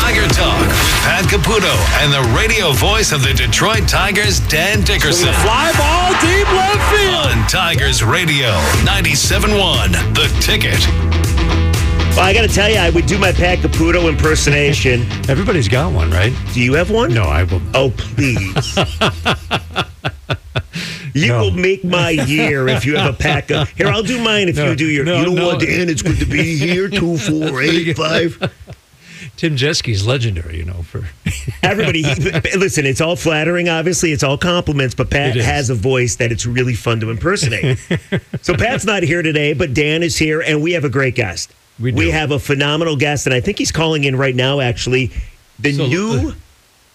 [0.00, 0.70] Tiger Talk with
[1.04, 5.32] Pat Caputo and the radio voice of the Detroit Tigers, Dan Dickerson.
[5.34, 7.38] Fly ball deep left field.
[7.38, 8.50] On Tigers Radio
[8.84, 10.80] 97.1, The Ticket.
[12.16, 15.02] Well, I got to tell you, I would do my Pat Caputo impersonation.
[15.28, 16.32] Everybody's got one, right?
[16.54, 17.12] Do you have one?
[17.14, 17.62] No, I will.
[17.74, 18.76] Oh, please.
[21.14, 21.40] you No.
[21.44, 23.68] will make my year if you have a pack of.
[23.70, 25.04] Here, I'll do mine if No, you do your.
[25.04, 25.46] no, you know no.
[25.48, 25.88] what, Dan?
[25.88, 26.88] It's good to be here.
[26.88, 28.52] Two, four, eight, five.
[29.40, 31.02] Tim Jeske's legendary, you know, for
[31.62, 32.14] Everybody, he,
[32.58, 34.12] listen, it's all flattering, obviously.
[34.12, 37.78] It's all compliments, but Pat has a voice that it's really fun to impersonate.
[38.42, 41.54] so Pat's not here today, but Dan is here, and we have a great guest.
[41.78, 42.10] We do.
[42.10, 45.10] have a phenomenal guest, and I think he's calling in right now, actually.
[45.58, 46.28] The So, new.
[46.28, 46.32] uh,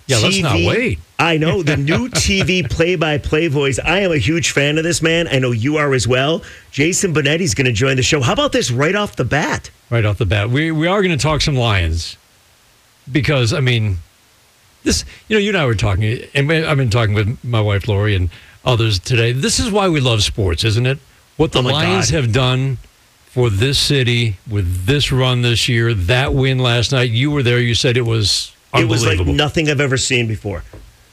[0.06, 1.00] Yeah, let's not TV wait.
[1.18, 3.80] I know the new TV play-by-play voice.
[3.80, 5.28] I am a huge fan of this man.
[5.32, 6.44] I know you are as well.
[6.70, 8.22] Jason Benetti's going to join the show.
[8.22, 9.72] How about this right off the bat?
[9.90, 10.52] right off the bat.
[10.52, 12.18] We we are going to talk some Lions
[13.12, 13.98] because I mean,
[14.84, 17.88] this you know you and I were talking, and I've been talking with my wife
[17.88, 18.30] Lori and
[18.64, 19.32] others today.
[19.32, 20.98] This is why we love sports, isn't it?
[21.38, 22.24] What the Oh, Lions God.
[22.24, 22.78] have done
[23.26, 27.12] for this city with this run this year, that win last night.
[27.12, 27.60] You were there.
[27.60, 30.64] You said it was It was like nothing I've ever seen before.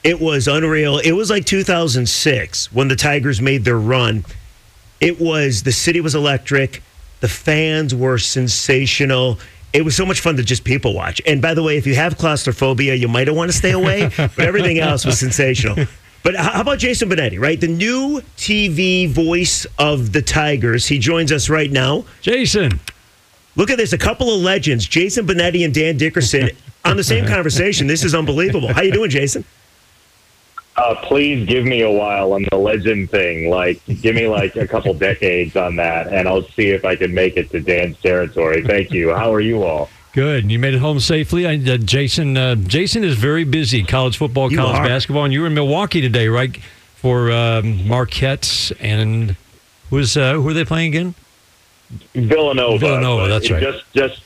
[0.05, 0.99] It was unreal.
[0.99, 4.25] It was like 2006 when the Tigers made their run.
[5.01, 6.83] It was the city was electric.
[7.21, 9.39] The fans were sensational.
[9.73, 11.21] It was so much fun to just people watch.
[11.27, 14.11] And by the way, if you have claustrophobia, you might want to stay away.
[14.17, 15.87] but everything else was sensational.
[16.23, 17.61] But how about Jason Benetti, right?
[17.61, 20.87] The new TV voice of the Tigers.
[20.87, 22.05] He joins us right now.
[22.21, 22.81] Jason.
[23.57, 23.93] Look at this.
[23.93, 26.51] A couple of legends, Jason Benetti and Dan Dickerson,
[26.85, 27.87] on the same conversation.
[27.87, 28.73] This is unbelievable.
[28.73, 29.45] How you doing, Jason?
[30.83, 33.49] Uh, please give me a while on the legend thing.
[33.51, 37.15] Like, give me like a couple decades on that, and I'll see if I can
[37.15, 38.63] make it to Dan's territory.
[38.67, 39.15] Thank you.
[39.15, 39.89] How are you all?
[40.13, 40.51] Good.
[40.51, 41.47] You made it home safely.
[41.47, 42.37] I, uh, Jason.
[42.37, 43.83] Uh, Jason is very busy.
[43.85, 44.87] College football, You college are.
[44.87, 46.57] basketball, and you were in Milwaukee today, right?
[46.97, 49.37] For um, Marquette and
[49.91, 51.15] who's uh, who are they playing again?
[52.15, 52.79] Villanova.
[52.79, 53.63] Villanova, that's right.
[53.63, 54.23] Just, just.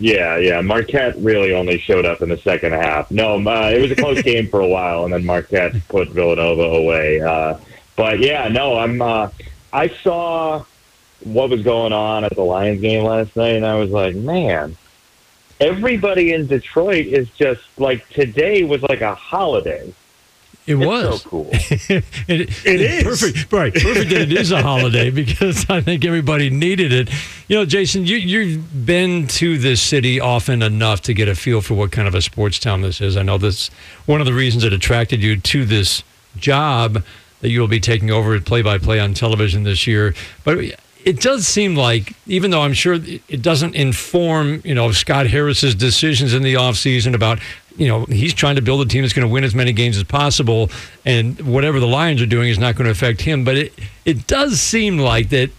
[0.00, 0.62] Yeah, yeah.
[0.62, 3.10] Marquette really only showed up in the second half.
[3.10, 6.62] No, uh, it was a close game for a while, and then Marquette put Villanova
[6.62, 7.20] away.
[7.20, 7.58] Uh,
[7.96, 9.00] but yeah, no, I'm.
[9.02, 9.28] Uh,
[9.72, 10.64] I saw
[11.22, 14.74] what was going on at the Lions game last night, and I was like, man,
[15.60, 19.92] everybody in Detroit is just like today was like a holiday.
[20.70, 21.22] It It's was.
[21.22, 21.48] so cool.
[21.52, 23.02] it, It is.
[23.02, 23.74] perfect, right?
[23.74, 27.10] Perfect that it is a holiday because I think everybody needed it.
[27.48, 31.60] You know, Jason, you you've been to this city often enough to get a feel
[31.60, 33.16] for what kind of a sports town this is.
[33.16, 33.68] I know that's
[34.06, 36.02] one of the reasons that attracted you to this
[36.36, 37.02] job
[37.40, 40.14] that you will be taking over at play by play on television this year.
[40.44, 40.58] But
[41.04, 45.74] it does seem like, even though I'm sure it doesn't inform, you know, Scott Harris's
[45.74, 47.38] decisions in the offseason about,
[47.80, 49.96] you know, he's trying to build a team that's going to win as many games
[49.96, 50.70] as possible,
[51.06, 53.42] and whatever the Lions are doing is not going to affect him.
[53.42, 53.72] But it
[54.04, 55.50] it does seem like that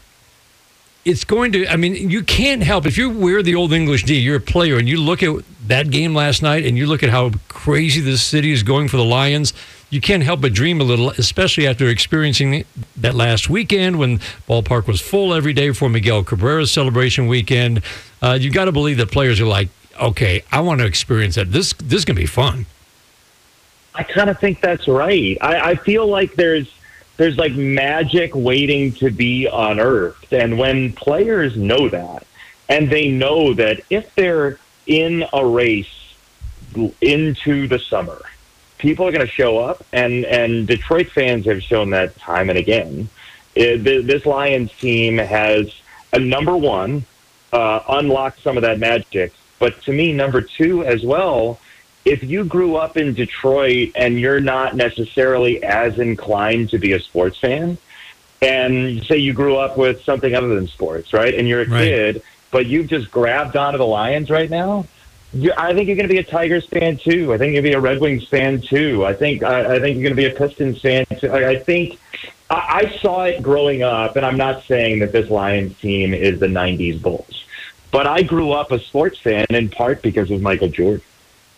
[1.04, 1.68] it's going to.
[1.68, 4.20] I mean, you can't help if you wear the old English D.
[4.20, 7.10] You're a player, and you look at that game last night, and you look at
[7.10, 9.52] how crazy this city is going for the Lions.
[9.90, 12.66] You can't help but dream a little, especially after experiencing
[12.98, 17.82] that last weekend when ballpark was full every day for Miguel Cabrera's celebration weekend.
[18.22, 19.70] Uh, you got to believe that players are like,
[20.02, 21.52] okay, I want to experience that.
[21.52, 22.66] This this is gonna be fun.
[23.94, 25.38] I kind of think that's right.
[25.42, 26.74] I, I feel like there's
[27.18, 32.26] there's like magic waiting to be unearthed, and when players know that,
[32.70, 34.58] and they know that if they're
[34.88, 36.16] in a race
[37.02, 38.22] into the summer,
[38.78, 42.58] people are going to show up, and and Detroit fans have shown that time and
[42.58, 43.10] again.
[43.54, 45.74] It, th- this Lions team has
[46.14, 47.06] a number one
[47.54, 51.58] uh, unlocked some of that magic, but to me, number two as well
[52.04, 57.00] if you grew up in Detroit and you're not necessarily as inclined to be a
[57.00, 57.78] sports fan,
[58.42, 61.34] and say you grew up with something other than sports, right?
[61.36, 61.88] And you're a Right.
[61.88, 64.86] kid, but you've just grabbed onto the Lions right now.
[65.58, 67.34] I think you're going to be a Tigers fan too.
[67.34, 69.06] I think you're going to be a Red Wings fan too.
[69.06, 71.32] I think I, I think you're going to be a Pistons fan too.
[71.32, 72.00] I, I think
[72.50, 76.40] I, I saw it growing up, and I'm not saying that this Lions team is
[76.40, 77.46] the '90s Bulls,
[77.92, 81.02] But I grew up a sports fan in part because of Michael Jordan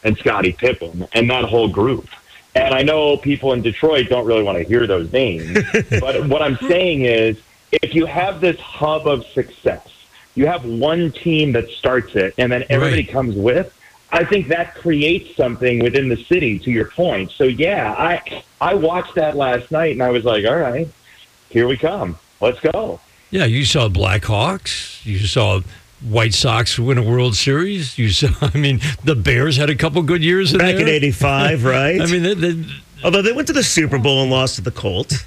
[0.03, 2.07] and Scottie Pippen and that whole group.
[2.55, 5.57] And I know people in Detroit don't really want to hear those names,
[5.99, 7.37] but what I'm saying is
[7.71, 9.87] if you have this hub of success,
[10.35, 13.11] you have one team that starts it and then everybody Right.
[13.11, 13.73] comes with,
[14.11, 17.31] I think that creates something within the city to your point.
[17.31, 20.87] So yeah, I I watched that last night and I was like, all right,
[21.49, 22.17] here we come.
[22.41, 22.99] Let's go.
[23.31, 25.03] Yeah, you saw Blackhawks.
[25.05, 25.61] You saw
[26.01, 27.97] White Sox win a World Series.
[27.97, 31.63] You saw, I mean, the Bears had a couple good years in Back in '85,
[31.65, 32.01] right?
[32.01, 32.65] I mean, they, they,
[33.03, 35.25] Although they went to the Super Bowl and lost to the Colts.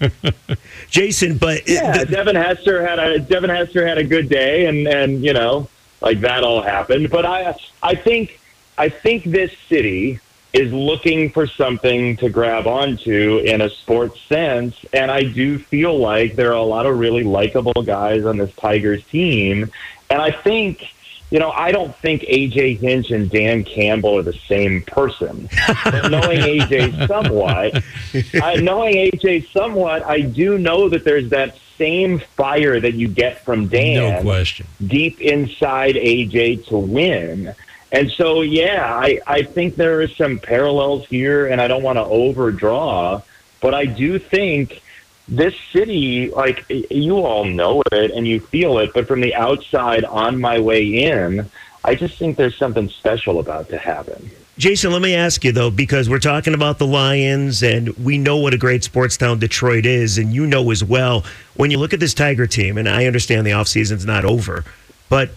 [0.90, 4.86] Jason, but Yeah, the- Devin Hester had a Devin Hester had a good day, and
[4.88, 5.68] and you know,
[6.00, 7.10] like that all happened.
[7.10, 8.40] But I I think
[8.78, 10.20] I think this city
[10.54, 15.98] is looking for something to grab onto in a sports sense, and I do feel
[15.98, 19.70] like there are a lot of really likable guys on this Tigers team,
[20.10, 20.84] and I think.
[21.30, 25.50] You know, I don't think AJ Hinch and Dan Campbell are the same person.
[25.84, 27.84] But knowing AJ somewhat,
[28.42, 33.44] I, knowing AJ somewhat, I do know that there's that same fire that you get
[33.44, 34.66] from Dan, no question.
[34.86, 37.54] deep inside AJ to win.
[37.90, 41.96] And so, yeah, I, I think there is some parallels here, and I don't want
[41.96, 43.22] to overdraw,
[43.60, 44.82] but I do think
[45.28, 50.04] this city, like you all know it and you feel it, but from the outside
[50.04, 51.48] on my way in,
[51.84, 54.30] I just think there's something special about to happen.
[54.56, 58.38] Jason, let me ask you though, because we're talking about the Lions and we know
[58.38, 61.24] what a great sports town Detroit is, and you know as well,
[61.56, 64.64] when you look at this Tiger team, and I understand the offseason's not over,
[65.08, 65.30] but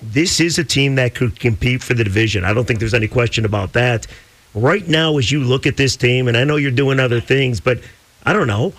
[0.00, 2.44] this is a team that could compete for the division.
[2.44, 4.06] I don't think there's any question about that.
[4.54, 7.60] Right now, as you look at this team, and I know you're doing other things,
[7.60, 7.80] but
[8.24, 8.72] I don't know,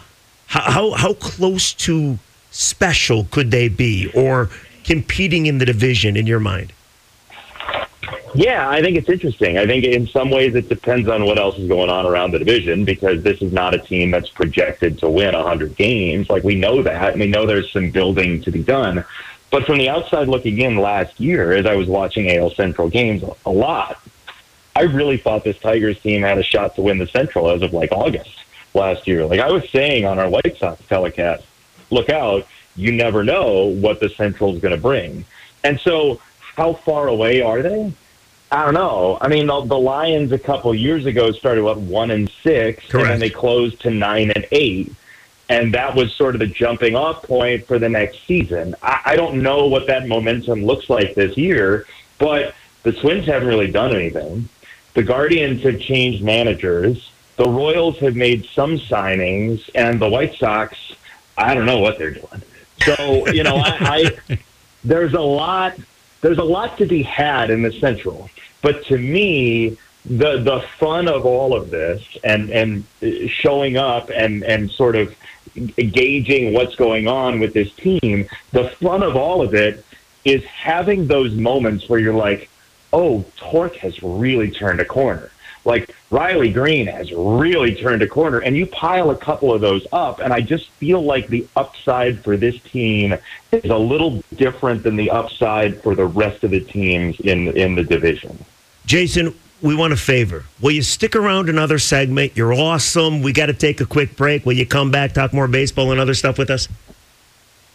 [0.49, 2.17] how, how, close to
[2.49, 4.49] special could they be or
[4.83, 6.73] competing in the division in your mind?
[8.33, 9.59] Yeah, I think it's interesting.
[9.59, 12.39] I think in some ways it depends on what else is going on around the
[12.39, 16.29] division because this is not a team that's projected to win 100 games.
[16.29, 19.05] Like we know that, and we know there's some building to be done.
[19.51, 23.23] But from the outside looking in last year, as I was watching AL Central games
[23.45, 23.99] a lot,
[24.75, 27.73] I really thought this Tigers team had a shot to win the Central as of
[27.73, 28.38] like August
[28.73, 29.25] last year.
[29.25, 31.43] Like I was saying on our White Sox telecast,
[31.89, 35.25] look out, you never know what the Central is going to bring.
[35.63, 36.21] And so,
[36.55, 37.93] how far away are they?
[38.51, 39.17] I don't know.
[39.21, 43.03] I mean, the, the Lions a couple years ago started what one and six, and
[43.03, 44.91] then they closed to nine and eight,
[45.49, 48.75] and that was sort of the jumping off point for the next season.
[48.81, 51.85] I, I don't know what that momentum looks like this year,
[52.17, 54.49] but the Twins haven't really done anything.
[54.95, 57.11] The Guardians have changed managers.
[57.39, 60.77] The Royals have made some signings, and the White Sox,
[61.37, 62.41] I don't know what they're doing.
[62.81, 64.39] So you know, I, I
[64.83, 65.79] there's a lot
[66.19, 68.29] there's a lot to be had in the Central.
[68.61, 74.09] But to me, the the fun of all of this and and uh, showing up
[74.13, 75.15] and and sort of
[75.77, 79.85] gauging what's going on with this team, the fun of all of it
[80.25, 82.49] is having those moments where you're like,
[82.91, 85.31] "Oh, Tork has really turned a corner."
[85.65, 89.85] Like Riley Greene has really turned a corner, and you pile a couple of those
[89.91, 93.15] up, and I just feel like the upside for this team
[93.51, 97.75] is a little different than the upside for the rest of the teams in in
[97.75, 98.43] the division.
[98.85, 100.45] Jason, we want a favor.
[100.61, 102.35] Will you stick around another segment?
[102.35, 103.21] You're awesome.
[103.21, 104.45] We got to take a quick break.
[104.45, 106.67] Will you come back, talk more baseball and other stuff with us?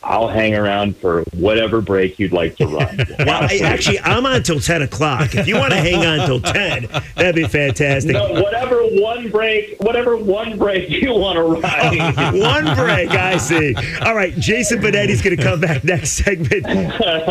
[0.04, 2.98] I'll hang around for whatever break you'd like to run.
[3.24, 5.34] Well, I, actually, I'm on till 10 o'clock.
[5.34, 8.12] If you want to hang on till 10, that'd be fantastic.
[8.12, 12.34] no, whatever one break, whatever one break you want to ride.
[12.34, 13.74] One break, I see.
[14.04, 16.66] All right, Jason Benetti's going to come back next segment.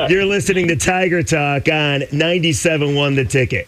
[0.09, 3.67] You're listening to Tiger Talk on 97.1 The Ticket.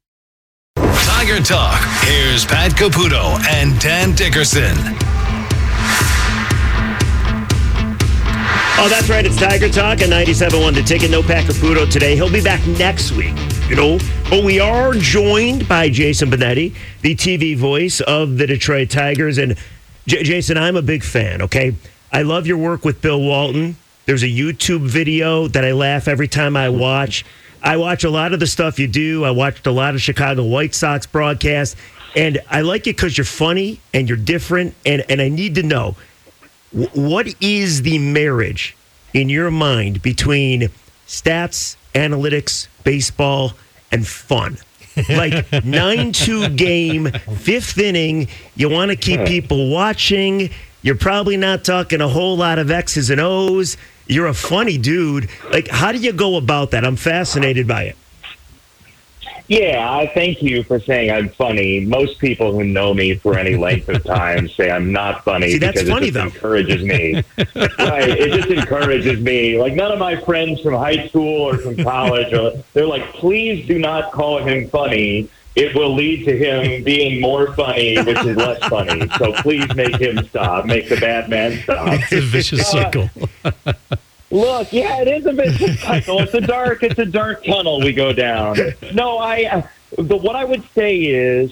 [1.21, 1.79] Tiger Talk.
[2.01, 4.75] Here's Pat Caputo and Dan Dickerson.
[8.79, 9.23] Oh, that's right.
[9.23, 11.11] It's Tiger Talk on 97.1 The Ticket.
[11.11, 12.15] No Pat Caputo today.
[12.15, 13.35] He'll be back next week,
[13.69, 13.99] you know.
[14.31, 19.37] But we are joined by Jason Benetti, the TV voice of the Detroit Tigers.
[19.37, 19.55] And
[20.07, 21.75] J- Jason, I'm a big fan, okay?
[22.11, 23.75] I love your work with Bill Walton.
[24.07, 27.23] There's a YouTube video that I laugh every time I watch.
[27.63, 29.23] I watch a lot of the stuff you do.
[29.23, 31.75] I watched a lot of Chicago White Sox broadcasts,
[32.15, 34.75] and I like it because you're funny and you're different.
[34.85, 35.95] And, and I need to know
[36.71, 38.75] what is the marriage
[39.13, 40.69] in your mind between
[41.07, 43.53] stats, analytics, baseball,
[43.91, 44.57] and fun?
[45.09, 48.27] like 9 2 game, fifth inning.
[48.55, 50.49] You want to keep people watching.
[50.81, 53.77] You're probably not talking a whole lot of X's and O's.
[54.07, 55.29] You're a funny dude.
[55.51, 56.83] Like, how do you go about that?
[56.85, 57.97] I'm fascinated by it.
[59.51, 61.81] Yeah, I thank you for saying I'm funny.
[61.81, 65.57] Most people who know me for any length of time say I'm not funny See,
[65.57, 66.35] that's because funny, it just though.
[66.35, 67.15] encourages me.
[67.37, 69.59] right, it just encourages me.
[69.59, 73.67] Like none of my friends from high school or from college, are, they're like, please
[73.67, 75.29] do not call him funny.
[75.55, 79.07] It will lead to him being more funny, which is less funny.
[79.17, 80.65] So please make him stop.
[80.65, 81.87] Make the bad man stop.
[81.93, 83.09] It's a vicious Uh, circle.
[84.31, 86.19] Look, yeah, it is a vicious cycle.
[86.19, 88.57] It's a dark, it's a dark tunnel we go down.
[88.93, 89.43] No, I.
[89.43, 89.61] Uh,
[89.97, 91.51] the, what I would say is,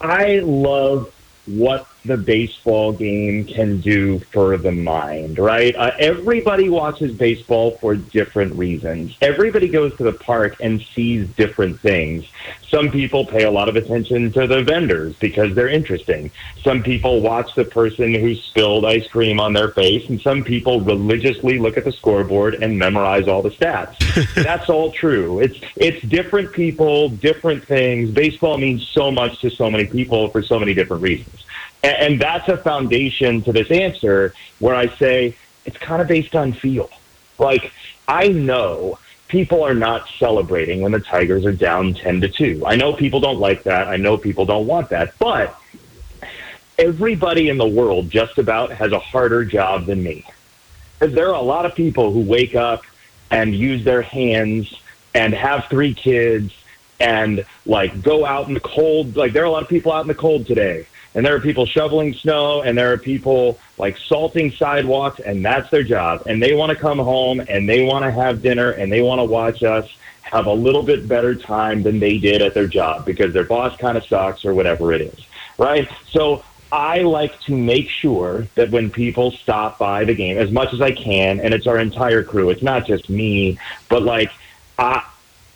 [0.00, 1.12] I love
[1.44, 5.38] what the baseball game can do for the mind.
[5.38, 5.74] Right?
[5.74, 9.16] Uh, everybody watches baseball for different reasons.
[9.20, 12.26] Everybody goes to the park and sees different things.
[12.68, 16.30] Some people pay a lot of attention to the vendors because they're interesting.
[16.62, 20.80] Some people watch the person who spilled ice cream on their face, and some people
[20.80, 23.96] religiously look at the scoreboard and memorize all the stats.
[24.42, 25.38] That's all true.
[25.38, 28.10] It's it's different people, different things.
[28.10, 31.44] Baseball means so much to so many people for so many different reasons.
[31.84, 35.36] And, and that's a foundation to this answer where I say
[35.66, 36.90] it's kind of based on feel.
[37.38, 37.72] Like
[38.08, 38.98] I know
[39.28, 42.64] people are not celebrating when the Tigers are down 10 to 2.
[42.66, 43.88] I know people don't like that.
[43.88, 45.14] I know people don't want that.
[45.18, 45.58] But
[46.78, 50.24] everybody in the world just about has a harder job than me.
[51.00, 52.82] There are a lot of people who wake up
[53.30, 54.74] and use their hands
[55.14, 56.52] and have three kids
[57.00, 59.16] and like go out in the cold.
[59.16, 60.86] Like there are a lot of people out in the cold today.
[61.14, 65.70] And there are people shoveling snow and there are people like salting sidewalks and that's
[65.70, 66.22] their job.
[66.26, 69.20] And they want to come home and they want to have dinner and they want
[69.20, 69.88] to watch us
[70.22, 73.76] have a little bit better time than they did at their job because their boss
[73.76, 75.26] kind of sucks or whatever it is.
[75.56, 75.88] Right?
[76.10, 76.42] So
[76.72, 80.80] I like to make sure that when people stop by the game as much as
[80.80, 84.32] I can, and it's our entire crew, it's not just me, but like,
[84.76, 85.04] I,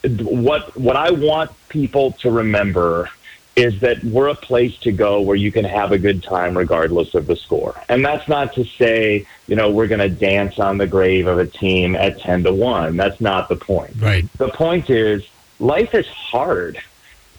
[0.05, 3.11] what what I want people to remember
[3.59, 7.15] is that we're a place to go where you can have a good time regardless
[7.15, 7.75] of the score.
[7.89, 11.39] And that's not to say, you know, we're going to dance on the grave of
[11.39, 12.97] a team at 10 to 1.
[12.97, 13.95] That's not the point.
[13.99, 14.27] Right.
[14.39, 15.27] The point is
[15.59, 16.81] life is hard.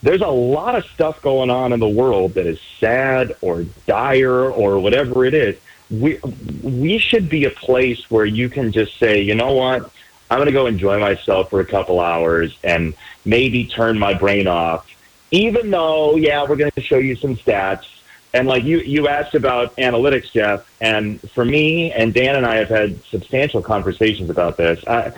[0.01, 4.49] There's a lot of stuff going on in the world that is sad or dire
[4.49, 5.57] or whatever it is.
[5.89, 6.19] We
[6.61, 9.91] we should be a place where you can just say, you know what,
[10.29, 12.93] I'm going to go enjoy myself for a couple hours and
[13.25, 14.87] maybe turn my brain off.
[15.31, 17.85] Even though, yeah, we're going to show you some stats.
[18.33, 20.69] And like you, you asked about analytics, Jeff.
[20.81, 24.85] And for me, and Dan and I have had substantial conversations about this.
[24.87, 25.11] I,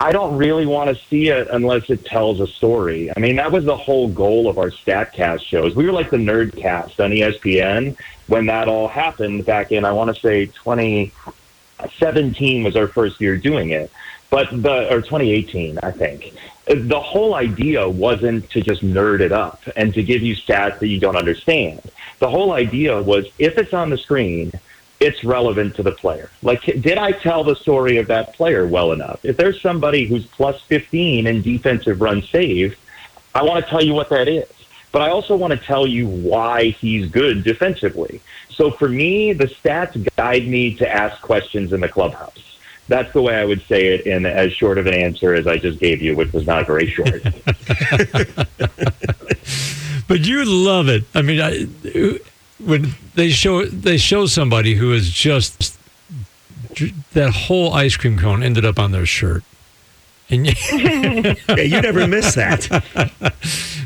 [0.00, 3.10] I don't really want to see it unless it tells a story.
[3.16, 5.74] I mean, that was the whole goal of our StatCast shows.
[5.74, 7.96] We were like the Nerdcast on ESPN
[8.26, 13.36] when that all happened back in, I want to say 2017 was our first year
[13.36, 13.90] doing it.
[14.30, 16.32] But the, or 2018, I think.
[16.66, 20.88] The whole idea wasn't to just nerd it up and to give you stats that
[20.88, 21.82] you don't understand.
[22.20, 24.52] The whole idea was if it's on the screen,
[25.00, 26.30] it's relevant to the player.
[26.42, 29.22] Like, did I tell the story of that player well enough?
[29.24, 32.78] If there's somebody who's plus 15 in defensive run saved,
[33.34, 34.48] I want to tell you what that is.
[34.92, 38.20] But I also want to tell you why he's good defensively.
[38.48, 42.43] So for me, the stats guide me to ask questions in the clubhouse.
[42.88, 45.56] That's the way I would say it in as short of an answer as I
[45.56, 47.22] just gave you, which was not very short.
[50.06, 51.04] But you love it.
[51.14, 51.66] I mean, I,
[52.62, 55.78] when they show they show somebody who is just
[57.14, 59.42] that whole ice cream cone ended up on their shirt,
[60.28, 60.52] and you,
[61.48, 62.68] Yeah, you never miss that.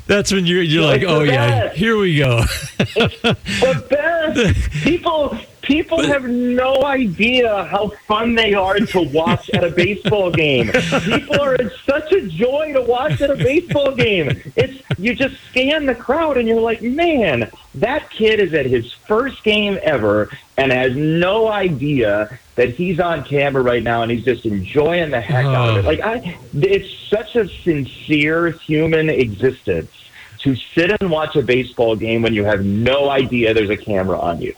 [0.08, 2.40] that's when you're you're like, It's the oh yeah, here we go.
[2.78, 4.70] the best.
[4.82, 10.72] People people have no idea how fun they are to watch at a baseball game.
[11.02, 14.40] People are it's such a joy to watch at a baseball game.
[14.56, 18.90] It's you just scan the crowd and you're like, man, that kid is at his
[18.92, 24.24] first game ever and has no idea that he's on camera right now and he's
[24.24, 25.84] just enjoying the heck out of it.
[25.84, 25.88] Oh.
[25.88, 29.92] Like I it's such a sincere human existence
[30.38, 34.18] to sit and watch a baseball game when you have no idea there's a camera
[34.18, 34.54] on you.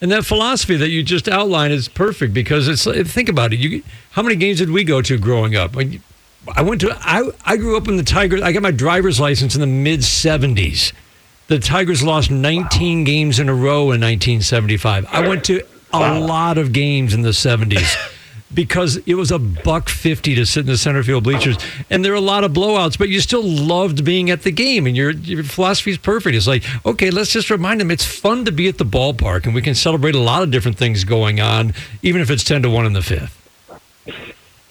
[0.00, 3.58] And that philosophy that you just outlined is perfect because it's think about it.
[3.58, 5.76] You how many games did we go to growing up?
[5.76, 8.40] I went to I I grew up in the Tigers.
[8.40, 10.92] I got my driver's license in the mid '70s.
[11.48, 15.06] The Tigers lost 19 games in a row in 1975.
[15.10, 17.96] I went to a lot of games in the 70s
[18.52, 21.56] because it was a buck 50 to sit in the center field bleachers
[21.88, 24.86] and there are a lot of blowouts but you still loved being at the game
[24.86, 28.44] and your your philosophy is perfect it's like okay let's just remind them it's fun
[28.44, 31.40] to be at the ballpark and we can celebrate a lot of different things going
[31.40, 33.40] on even if it's 10 to 1 in the fifth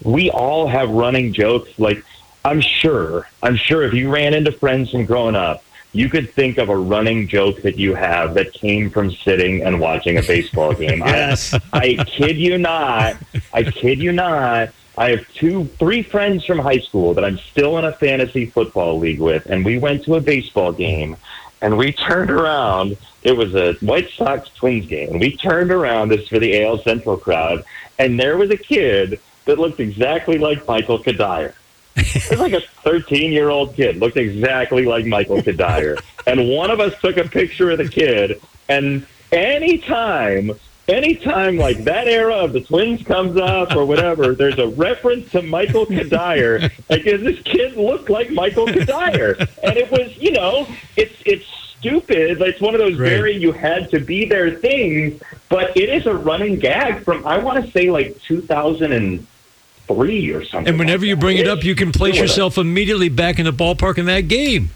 [0.03, 1.77] we all have running jokes.
[1.77, 2.03] Like,
[2.45, 6.57] I'm sure, I'm sure if you ran into friends from growing up, you could think
[6.57, 10.73] of a running joke that you have that came from sitting and watching a baseball
[10.73, 11.03] game.
[11.09, 11.53] Yes.
[11.73, 13.15] I, I kid you not.
[13.51, 14.69] I kid you not.
[14.97, 18.99] I have two, three friends from high school that I'm still in a fantasy football
[18.99, 21.15] league with, and we went to a baseball game,
[21.61, 22.97] and we turned around.
[23.23, 26.09] It was a White Sox Twins game, and we turned around.
[26.09, 27.63] This is for the AL Central crowd,
[27.97, 31.53] and there was a kid that looked exactly like Michael Cuddyer.
[31.99, 36.01] It was like a 13 year old kid, looked exactly like Michael Cuddyer.
[36.27, 38.41] and one of us took a picture of the kid.
[38.67, 40.51] And anytime,
[40.87, 45.41] anytime like that era of the twins comes up or whatever, there's a reference to
[45.41, 46.71] Michael Cuddyer.
[46.89, 49.39] Like, does this kid look like Michael Cuddyer?
[49.63, 51.45] And it was, you know, it's, it's,
[51.79, 52.41] stupid.
[52.41, 53.09] It's one of those Right.
[53.09, 57.37] very you had to be there things, but it is a running gag from I
[57.37, 58.17] want to say like
[59.89, 60.69] 2003 or something.
[60.69, 61.21] and whenever like you that.
[61.21, 64.69] bring it up you can place yourself immediately back in the ballpark in that game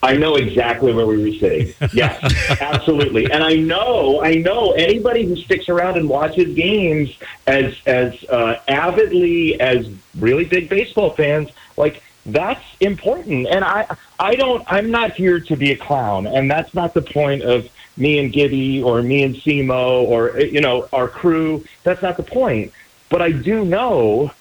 [0.00, 1.74] I know exactly where we were sitting.
[1.92, 2.22] Yes,
[2.60, 3.30] absolutely.
[3.32, 7.16] And I know, I know anybody who sticks around and watches games
[7.48, 13.48] as as uh, avidly as really big baseball fans, like that's important.
[13.48, 13.86] And I,
[14.20, 17.68] I don't, I'm not here to be a clown, and that's not the point of
[17.96, 21.64] me and Gibby or me and Simo or you know our crew.
[21.82, 22.72] That's not the point.
[23.08, 24.32] But I do know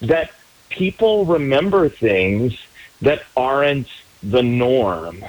[0.00, 0.30] that
[0.70, 2.56] people remember things
[3.02, 3.88] that aren't
[4.22, 5.24] the norm.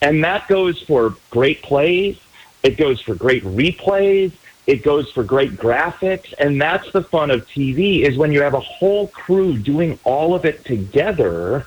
[0.00, 2.18] And that goes for great plays,
[2.62, 4.32] it goes for great replays,
[4.66, 8.54] it goes for great graphics, and that's the fun of TV is when you have
[8.54, 11.66] a whole crew doing all of it together,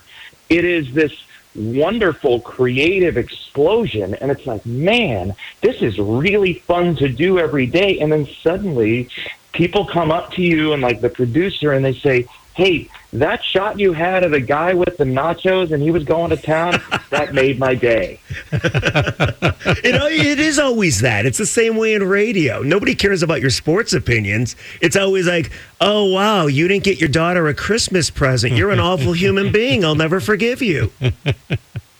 [0.50, 1.12] it is this
[1.56, 8.00] wonderful creative explosion and it's like man this is really fun to do every day
[8.00, 9.10] and then suddenly
[9.54, 13.80] people come up to you and like the producer and they say hey that shot
[13.80, 17.34] you had of the guy with the nachos and he was going to town that
[17.34, 18.20] made my day
[19.84, 21.26] You know, it is always that.
[21.26, 22.62] It's the same way in radio.
[22.62, 24.56] Nobody cares about your sports opinions.
[24.82, 28.54] It's always like, oh, wow, you didn't get your daughter a Christmas present.
[28.54, 29.86] You're an awful human being.
[29.86, 30.92] I'll never forgive you.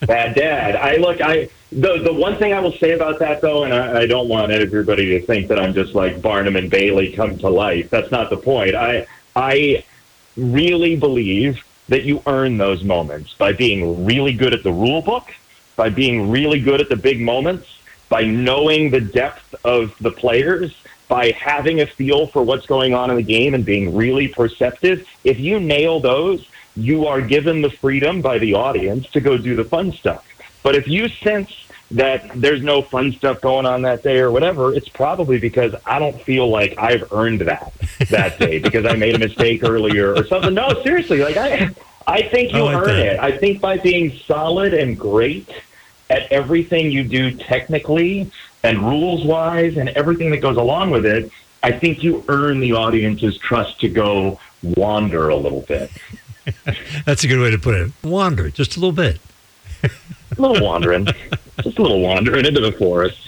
[0.00, 0.76] bad dad.
[0.76, 1.48] I look, I
[1.80, 4.52] the the one thing I will say about that though, and I, I don't want
[4.52, 7.90] everybody to think that I'm just like Barnum and Bailey come to life.
[7.90, 8.74] That's not the point.
[8.74, 9.84] I I
[10.36, 15.28] really believe that you earn those moments by being really good at the rule book,
[15.76, 17.66] by being really good at the big moments,
[18.08, 20.74] by knowing the depth of the players,
[21.08, 25.06] by having a feel for what's going on in the game and being really perceptive.
[25.24, 29.56] If you nail those, you are given the freedom by the audience to go do
[29.56, 30.26] the fun stuff.
[30.62, 31.52] But if you sense
[31.90, 35.98] that there's no fun stuff going on that day or whatever, it's probably because I
[35.98, 37.72] don't feel like I've earned that
[38.10, 40.54] that day because I made a mistake earlier or something.
[40.54, 41.70] No, seriously, like I
[42.06, 43.06] I think you I like earn that.
[43.14, 43.20] it.
[43.20, 45.48] I think by being solid and great
[46.08, 48.30] at everything you do technically
[48.62, 51.30] and rules wise and everything that goes along with it,
[51.62, 55.90] I think you earn the audience's trust to go wander a little bit.
[57.06, 57.92] That's a good way to put it.
[58.02, 59.20] Wander just a little bit.
[60.36, 61.06] A little wandering.
[61.62, 63.18] Just a little wandering into the forest.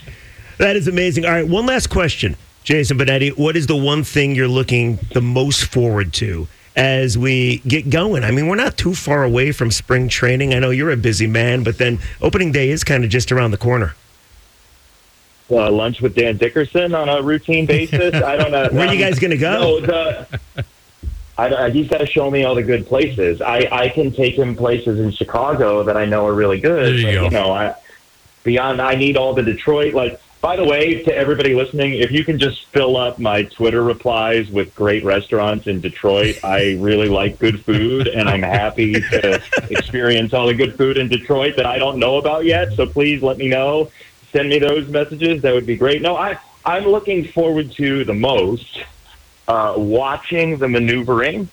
[0.58, 1.24] That is amazing.
[1.24, 2.36] All right, one last question.
[2.62, 7.58] Jason Benetti, what is the one thing you're looking the most forward to as we
[7.66, 8.24] get going?
[8.24, 10.54] I mean, we're not too far away from spring training.
[10.54, 13.50] I know you're a busy man, but then opening day is kind of just around
[13.50, 13.94] the corner.
[15.50, 18.14] uh, lunch with Dan Dickerson on a routine basis.
[18.14, 18.68] I don't know.
[18.72, 19.80] Where are you guys gonna go?
[19.80, 20.64] No, the,
[21.36, 23.40] I, don't- he's got to show me all the good places.
[23.42, 26.98] I, I can take him places in Chicago that I know are really good.
[26.98, 27.24] You but, go.
[27.24, 27.74] You know, I,
[28.44, 29.94] beyond, I need all the Detroit.
[29.94, 33.82] Like, by the way, to everybody listening, if you can just fill up my Twitter
[33.82, 39.42] replies with great restaurants in Detroit, I really like good food, and I'm happy to
[39.70, 42.74] experience all the good food in Detroit that I don't know about yet.
[42.74, 43.90] So please let me know
[44.34, 45.40] send me those messages.
[45.42, 46.02] That would be great.
[46.02, 48.82] No, I I'm looking forward to the most
[49.48, 51.48] uh, watching the maneuvering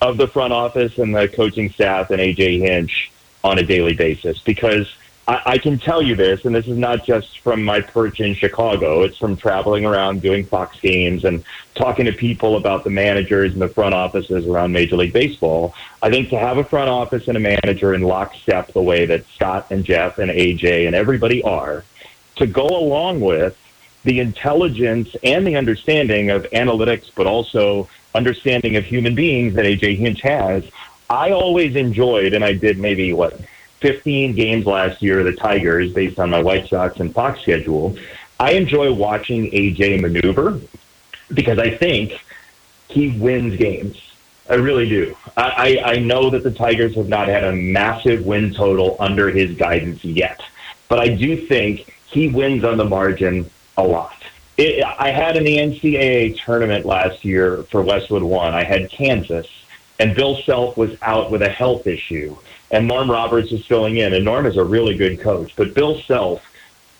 [0.00, 3.10] of the front office and the coaching staff and AJ Hinch
[3.44, 4.92] on a daily basis because
[5.28, 8.34] I, I can tell you this, and this is not just from my perch in
[8.34, 9.02] Chicago.
[9.02, 13.62] It's from traveling around doing Fox games and talking to people about the managers and
[13.62, 15.74] the front offices around Major League Baseball.
[16.02, 19.24] I think to have a front office and a manager in lockstep the way that
[19.28, 21.84] Scott and Jeff and AJ and everybody are,
[22.36, 23.56] to go along with
[24.04, 29.96] the intelligence and the understanding of analytics, but also understanding of human beings that AJ
[29.96, 30.64] Hinch has.
[31.08, 33.40] I always enjoyed, and I did maybe what
[33.80, 37.96] 15 games last year, the Tigers, based on my White Sox and Fox schedule.
[38.38, 40.60] I enjoy watching AJ maneuver
[41.32, 42.20] because I think
[42.88, 44.00] he wins games.
[44.48, 45.16] I really do.
[45.36, 49.30] I, I, I know that the Tigers have not had a massive win total under
[49.30, 50.40] his guidance yet,
[50.88, 54.16] but I do think he wins on the margin a lot.
[54.58, 59.46] It, I had in the NCAA tournament last year for Westwood One, I had Kansas,
[59.98, 62.36] and Bill Self was out with a health issue
[62.72, 64.14] and Norm Roberts is filling in.
[64.14, 66.42] And Norm is a really good coach, but Bill Self,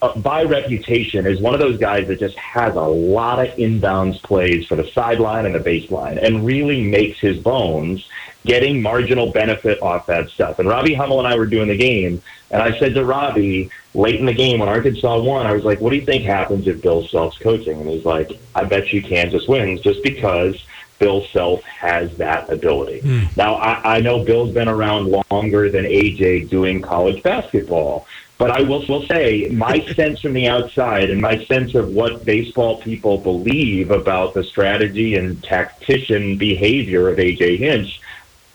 [0.03, 4.23] uh, by reputation, is one of those guys that just has a lot of inbounds
[4.23, 8.07] plays for the sideline and the baseline, and really makes his bones
[8.45, 10.59] getting marginal benefit off that stuff.
[10.59, 14.21] And Robbie Hummel and I were doing the game, and I said to Robbie late
[14.21, 16.83] in the game when Arkansas won, I was like, "What do you think happens if
[16.83, 20.63] Bill Self's coaching?" And he's like, "I bet you Kansas wins just because."
[20.99, 23.01] Bill Self has that ability.
[23.01, 23.37] Mm.
[23.37, 28.07] Now, I, I know Bill's been around longer than AJ doing college basketball,
[28.43, 32.25] but I will, will say my sense from the outside and my sense of what
[32.25, 38.01] baseball people believe about the strategy and tactician behavior of AJ Hinch,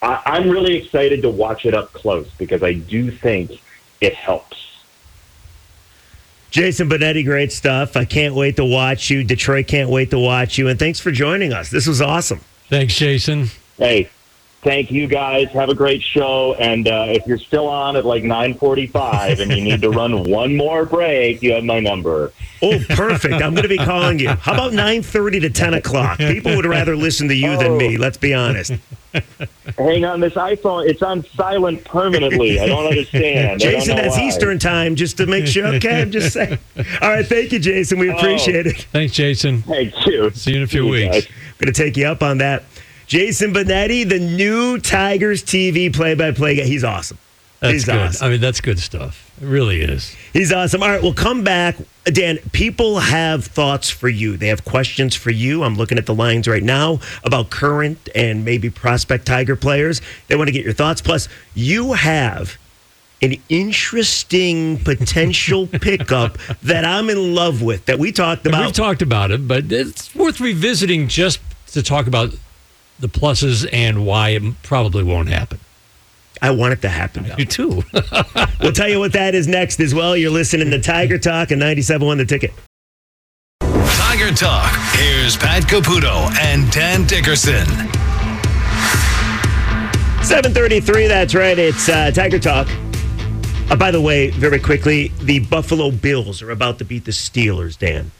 [0.01, 3.61] I, I'm really excited to watch it up close because I do think
[4.01, 4.57] it helps.
[6.49, 7.97] Jason Benetti, great stuff.
[7.97, 9.23] I can't wait to watch you.
[9.23, 10.69] Detroit can't wait to watch you.
[10.69, 11.69] And thanks for joining us.
[11.69, 12.39] This was awesome.
[12.69, 13.47] Thanks, Jason.
[13.77, 14.09] Hey,
[14.61, 15.49] thank you guys.
[15.49, 16.55] Have a great show.
[16.55, 20.55] And uh, if you're still on at like 9:45 and you need to run one
[20.55, 22.31] more break, you have my number.
[22.61, 23.35] Oh, perfect.
[23.35, 24.29] I'm going to be calling you.
[24.29, 26.17] How about 9:30 to 10 o'clock?
[26.17, 27.57] People would rather listen to you oh.
[27.57, 27.97] than me.
[27.97, 28.73] Let's be honest.
[29.77, 30.87] Hang on, this iPhone.
[30.87, 32.59] It's on silent permanently.
[32.59, 33.59] I don't understand.
[33.59, 34.27] Jason, don't that's why.
[34.27, 35.67] Eastern time, just to make sure.
[35.67, 36.57] Okay, I'm just saying.
[37.01, 37.99] All right, thank you, Jason.
[37.99, 38.17] We oh.
[38.17, 38.69] appreciate oh.
[38.69, 38.87] it.
[38.91, 39.61] Thanks, Jason.
[39.63, 40.29] Thank you.
[40.31, 41.27] See you in a few weeks.
[41.27, 42.63] I'm going to take you up on that.
[43.07, 46.63] Jason Benetti, the new Tigers TV play-by-play guy.
[46.63, 47.17] He's awesome.
[47.59, 47.95] That's He's good.
[47.95, 48.27] Awesome.
[48.27, 49.31] I mean, that's good stuff.
[49.41, 50.15] It really is.
[50.31, 50.83] He's awesome.
[50.83, 51.75] All right, we'll come back.
[52.05, 54.37] Dan, people have thoughts for you.
[54.37, 55.63] They have questions for you.
[55.63, 60.01] I'm looking at the lines right now about current and maybe prospect Tiger players.
[60.27, 61.01] They want to get your thoughts.
[61.01, 62.57] Plus, you have
[63.23, 68.65] an interesting potential pickup that I'm in love with that we talked about.
[68.65, 72.35] We've talked about it, but it's worth revisiting just to talk about
[72.99, 75.59] the pluses and why it probably won't happen.
[76.41, 77.25] I want it to happen.
[77.37, 77.83] You too.
[78.61, 80.17] we'll tell you what that is next as well.
[80.17, 82.53] You're listening to Tiger Talk and 97.1 The Ticket.
[83.61, 84.73] Tiger Talk.
[84.93, 87.65] Here's Pat Caputo and Dan Dickerson.
[90.23, 91.57] 733, that's right.
[91.59, 92.67] It's uh, Tiger Talk.
[93.69, 97.77] Uh, by the way, very quickly, the Buffalo Bills are about to beat the Steelers,
[97.77, 98.11] Dan.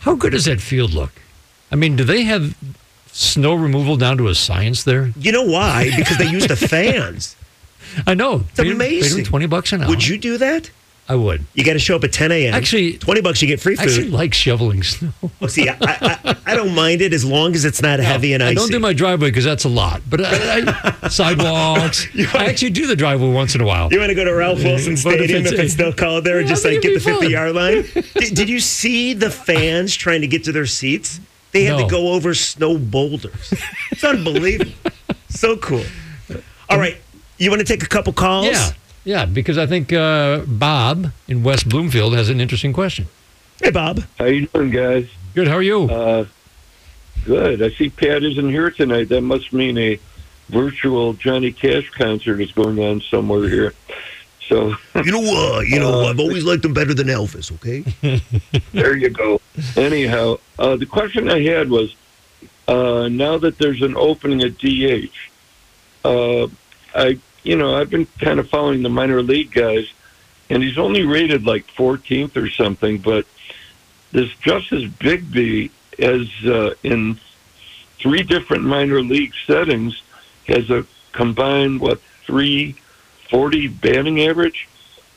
[0.00, 1.12] How good does that field look?
[1.70, 2.56] I mean, do they have
[3.14, 5.12] snow removal down to a science there?
[5.16, 5.90] You know why?
[5.96, 7.36] Because they use the fans.
[8.06, 8.44] I know.
[8.50, 9.24] It's paid amazing.
[9.24, 9.88] Twenty bucks an hour.
[9.88, 10.70] Would you do that?
[11.06, 11.44] I would.
[11.52, 12.54] You got to show up at 10 a.m.
[12.54, 13.82] Actually, 20 bucks, you get free food.
[13.82, 15.10] I actually like shoveling snow.
[15.38, 18.32] well, see, I, I, I, don't mind it as long as it's not no, heavy
[18.32, 18.52] and icy.
[18.52, 20.00] I don't do my driveway because that's a lot.
[20.08, 20.62] But I,
[21.02, 23.92] I, sidewalks, wanna, I actually do the driveway once in a while.
[23.92, 26.38] You want to go to Ralph Wilson Stadium if it's, if it's still called there
[26.38, 27.82] and just like get the 50 yard line?
[28.14, 31.20] did, did you see the fans trying to get to their seats?
[31.54, 31.84] They had no.
[31.84, 33.54] to go over snow boulders.
[33.92, 34.72] It's unbelievable.
[35.28, 35.84] so cool.
[36.68, 36.96] All right.
[37.38, 38.46] You want to take a couple calls?
[38.46, 38.70] Yeah.
[39.04, 43.06] Yeah, because I think uh, Bob in West Bloomfield has an interesting question.
[43.62, 44.00] Hey, Bob.
[44.18, 45.06] How you doing, guys?
[45.34, 45.46] Good.
[45.46, 45.84] How are you?
[45.84, 46.26] Uh,
[47.24, 47.62] good.
[47.62, 49.10] I see Pat isn't here tonight.
[49.10, 50.00] That must mean a
[50.48, 53.74] virtual Johnny Cash concert is going on somewhere here.
[54.48, 55.56] So you know what?
[55.56, 57.52] Uh, you know uh, I've always liked him better than Elvis.
[57.52, 58.20] Okay.
[58.72, 59.40] there you go.
[59.76, 61.94] Anyhow, uh, the question I had was,
[62.68, 65.10] uh, now that there's an opening at DH,
[66.04, 66.48] uh,
[66.94, 69.90] I you know I've been kind of following the minor league guys,
[70.50, 72.98] and he's only rated like 14th or something.
[72.98, 73.26] But
[74.12, 77.18] this Justice Bigbie has uh, in
[77.98, 80.02] three different minor league settings
[80.46, 82.74] has a combined what three
[83.30, 84.68] 40 batting average?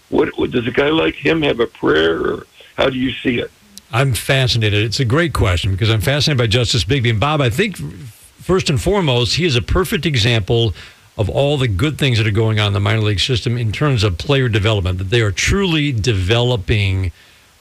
[0.10, 3.39] What, what does a guy like him have a prayer, or how do you see
[3.39, 3.52] it?
[3.91, 4.84] I'm fascinated.
[4.84, 7.41] It's a great question because I'm fascinated by Justice Bigbie and Bob.
[7.41, 10.74] I think first and foremost, he is a perfect example
[11.17, 13.72] of all the good things that are going on in the minor league system in
[13.72, 14.98] terms of player development.
[15.00, 17.12] That they are truly developing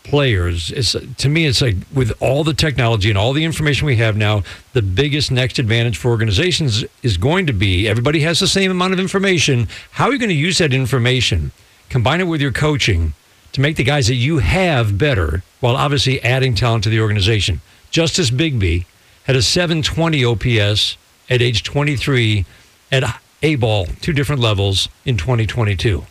[0.06, 0.70] players.
[0.70, 4.16] It's to me, it's like with all the technology and all the information we have
[4.16, 4.42] now,
[4.72, 8.92] the biggest next advantage for organizations is going to be everybody has the same amount
[8.92, 9.68] of information.
[9.92, 11.52] How are you going to use that information?
[11.88, 13.14] Combine it with your coaching
[13.52, 17.60] to make the guys that you have better, while obviously adding talent to the organization.
[17.90, 18.84] Justice Bigbie
[19.24, 20.96] had a 720 OPS
[21.30, 22.44] at age 23
[22.92, 26.04] at A ball, two different levels in 2022.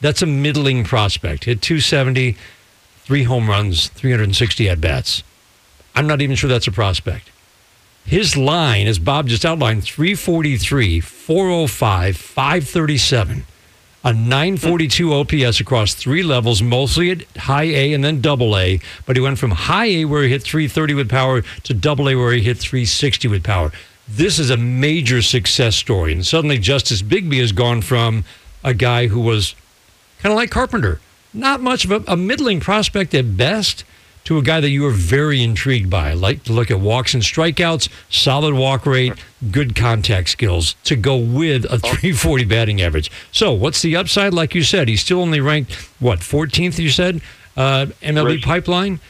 [0.00, 1.44] That's a middling prospect.
[1.44, 2.36] Hit 270
[3.06, 5.22] three home runs, 360 at bats.
[5.94, 7.30] I'm not even sure that's a prospect.
[8.04, 13.44] His line, as Bob just outlined, 343, 405, 537,
[14.04, 18.80] a 942 OPS across three levels, mostly at high A and then double A.
[19.06, 22.16] But he went from high A, where he hit 330 with power, to double A,
[22.16, 23.72] where he hit 360 with power.
[24.08, 26.12] This is a major success story.
[26.12, 28.24] And suddenly, Justice Bigbie has gone from
[28.62, 29.54] a guy who was
[30.18, 31.00] kind of like Carpenter
[31.36, 33.84] not much of a, a, middling prospect at best
[34.24, 36.10] to a guy that you are very intrigued by.
[36.10, 39.12] I like to look at walks and strikeouts, solid walk rate,
[39.52, 43.10] good contact skills to go with a 340 batting average.
[43.30, 44.34] So, what's the upside?
[44.34, 47.20] Like you said, he's still only ranked, what, 14th, you said?
[47.56, 49.00] Uh, MLB pipeline?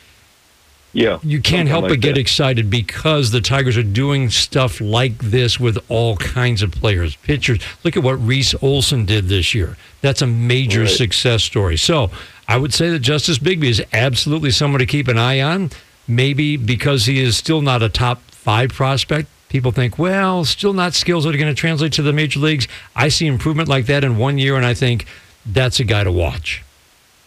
[0.96, 1.18] Yeah.
[1.22, 2.20] You can't help like but get that.
[2.20, 7.58] excited because the Tigers are doing stuff like this with all kinds of players, pitchers.
[7.84, 9.76] Look at what Reese Olson did this year.
[10.00, 10.88] That's a major right.
[10.88, 11.76] success story.
[11.76, 12.10] So
[12.48, 15.70] I would say that Justice Bigbie is absolutely someone to keep an eye on.
[16.08, 20.94] Maybe because he is still not a top five prospect, people think, well, still not
[20.94, 22.68] skills that are going to translate to the major leagues.
[22.94, 25.04] I see improvement like that in one year, and I think
[25.44, 26.62] that's a guy to watch.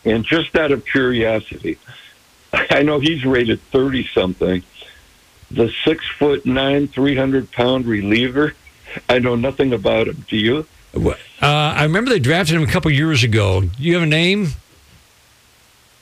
[0.06, 1.78] And just out of curiosity,
[2.70, 4.64] I know he's rated 30 something.
[5.52, 8.54] The six foot nine, 300 pound reliever,
[9.08, 10.26] I know nothing about him.
[10.28, 10.66] Do you?
[10.96, 13.62] Uh, I remember they drafted him a couple years ago.
[13.62, 14.50] Do you have a name?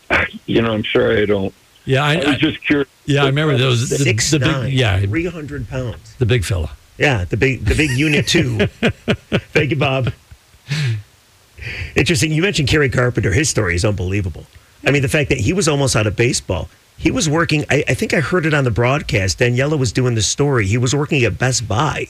[0.46, 1.54] You know, I'm sorry I don't.
[1.84, 2.88] Yeah, I, I was just curious.
[3.06, 3.90] Yeah, I remember those.
[3.90, 6.16] The, six the nine, big, yeah, 300 pounds.
[6.16, 6.72] The big fella.
[6.98, 8.68] Yeah, the big the big unit two.
[9.52, 10.14] Thank you, Bob.
[11.96, 12.32] Interesting.
[12.32, 13.34] You mentioned Kerry Carpenter.
[13.34, 14.46] His story is unbelievable.
[14.86, 16.70] I mean, the fact that he was almost out of baseball.
[16.98, 19.40] He was working, I, I think I heard it on the broadcast.
[19.40, 20.66] Daniela was doing the story.
[20.66, 22.08] He was working at Best Buy.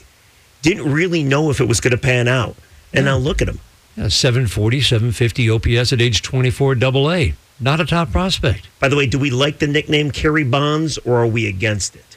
[0.62, 2.56] Didn't really know if it was going to pan out.
[2.94, 3.12] And yeah.
[3.12, 3.60] now look at him.
[3.96, 7.34] Yeah, 740, 750 OPS at age 24, double A.
[7.60, 8.68] Not a top prospect.
[8.78, 12.16] By the way, do we like the nickname Kerry Bonds or are we against it?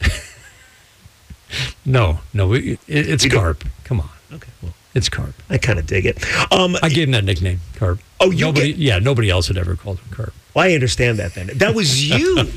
[1.84, 3.64] no, no, it, it's Carp.
[3.84, 4.10] Come on.
[4.32, 4.74] Okay, well.
[4.96, 5.34] It's Carp.
[5.50, 6.24] I kind of dig it.
[6.50, 8.00] Um, I gave him that nickname, Carp.
[8.18, 8.68] Oh, you nobody?
[8.68, 10.32] Get, yeah, nobody else had ever called him Carp.
[10.54, 11.34] Well, I understand that.
[11.34, 12.50] Then that was you.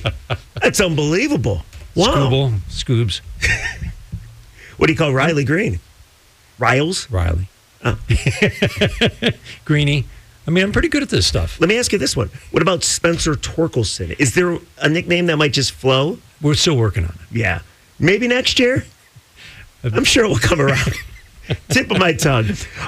[0.62, 1.65] That's unbelievable.
[1.95, 2.06] Wow.
[2.15, 3.19] Scooble, Scoobs.
[4.78, 5.82] what do you call Riley Greene?
[6.58, 7.12] Riles.
[7.12, 7.49] Riley.
[7.84, 7.99] Oh.
[9.65, 10.06] Greeny.
[10.47, 11.60] I mean, I'm pretty good at this stuff.
[11.60, 12.30] Let me ask you this one.
[12.52, 14.17] What about Spencer Torkelson?
[14.17, 16.19] Is there a nickname that might just flow?
[16.41, 17.36] We're still working on it.
[17.38, 17.60] Yeah.
[17.99, 18.86] Maybe next year?
[19.84, 20.93] I'm sure it will come around.
[21.69, 22.47] Tip of my tongue.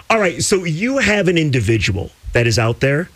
[0.09, 0.43] All right.
[0.43, 3.09] So you have an individual that is out there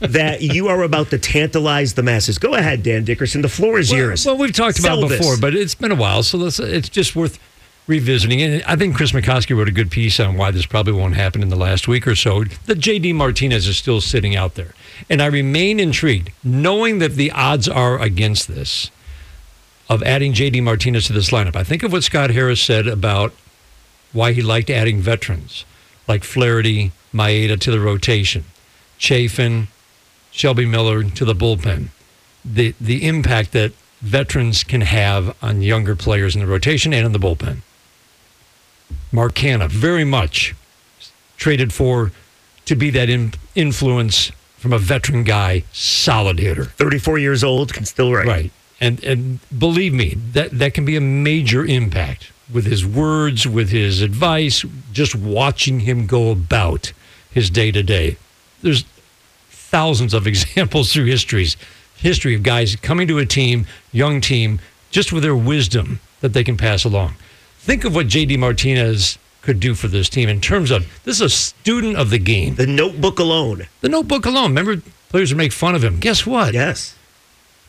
[0.00, 2.38] that you are about to tantalize the masses.
[2.38, 3.42] Go ahead, Dan Dickerson.
[3.42, 4.26] The floor is well, yours.
[4.26, 5.40] Well, we've talked Sell about before, this.
[5.40, 7.38] but it's been a while, so it's just worth
[7.86, 8.42] revisiting.
[8.42, 11.42] And I think Chris McCosky wrote a good piece on why this probably won't happen
[11.42, 12.44] in the last week or so.
[12.66, 14.74] That JD Martinez is still sitting out there.
[15.08, 18.90] And I remain intrigued, knowing that the odds are against this,
[19.88, 21.56] of adding JD Martinez to this lineup.
[21.56, 23.34] I think of what Scott Harris said about
[24.14, 25.66] why he liked adding veterans
[26.08, 28.44] like Flaherty, Maeda to the rotation,
[28.98, 29.68] Chafin,
[30.30, 31.88] Shelby Miller to the bullpen.
[32.44, 37.12] The the impact that veterans can have on younger players in the rotation and in
[37.12, 37.58] the bullpen.
[39.10, 40.54] Mark Canha, very much
[41.36, 42.12] traded for
[42.66, 46.64] to be that in, influence from a veteran guy, solid hitter.
[46.64, 48.26] 34 years old, can still write.
[48.26, 48.52] Right.
[48.80, 53.70] And and believe me, that, that can be a major impact with his words, with
[53.70, 56.92] his advice, just watching him go about
[57.30, 58.16] his day to day.
[58.62, 58.84] There's
[59.50, 61.56] thousands of examples through histories,
[61.96, 66.44] history of guys coming to a team, young team, just with their wisdom that they
[66.44, 67.14] can pass along.
[67.58, 71.20] Think of what JD Martinez could do for this team in terms of this is
[71.22, 72.54] a student of the game.
[72.54, 73.66] The notebook alone.
[73.80, 74.50] The notebook alone.
[74.50, 74.76] Remember,
[75.08, 75.98] players would make fun of him.
[75.98, 76.54] Guess what?
[76.54, 76.93] Yes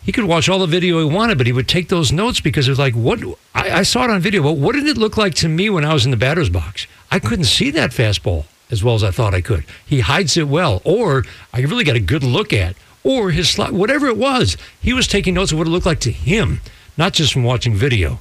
[0.06, 2.68] he could watch all the video he wanted, but he would take those notes because
[2.68, 3.20] it was like, what?
[3.56, 5.84] I, I, saw it on video, but what did it look like to me when
[5.84, 6.86] I was in the batter's box?
[7.12, 9.66] I couldn't see that fastball as well as I thought I could.
[9.84, 13.72] He hides it well, or I really got a good look at, or his slot,
[13.72, 14.58] whatever it was.
[14.80, 16.62] He was taking notes of what it looked like to him,
[16.98, 18.20] not just from watching video.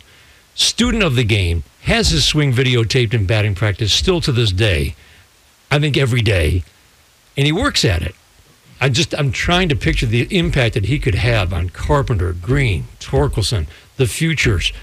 [0.55, 4.95] Student of the game, has his swing videotaped in batting practice still to this day.
[5.71, 6.65] I think every day,
[7.37, 8.15] and he works at it.
[8.85, 12.85] I just I'm trying to picture the impact that he could have on Carpenter, Greene,
[13.01, 13.67] Torkelson,
[13.97, 14.75] the futures,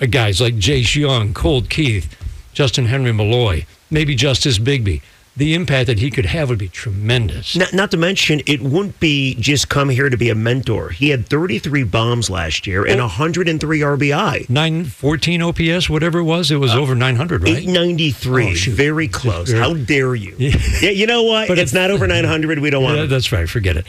[0.00, 2.16] uh, guys like Jace Jung, Colt Keith,
[2.54, 5.02] Justin Henry Malloy, maybe Justice Bigbie.
[5.34, 7.56] The impact that he could have would be tremendous.
[7.56, 10.90] Not, not to mention, it wouldn't be just come here to be a mentor.
[10.90, 14.50] He had 33 bombs last year and 103 RBI.
[14.50, 17.56] 914 OPS, whatever it was, it was uh, over 900, right?
[17.56, 18.44] 893.
[18.50, 18.74] Oh.
[18.74, 19.48] Very close.
[19.50, 20.36] Very- How dare you?
[20.38, 21.48] Yeah, you know what?
[21.48, 22.58] But it's not over 900.
[22.58, 23.06] We don't want Yeah, it.
[23.06, 23.48] that's right.
[23.48, 23.86] Forget it.